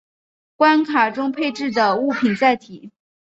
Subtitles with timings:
[0.55, 2.89] 关卡中配置的物品载体。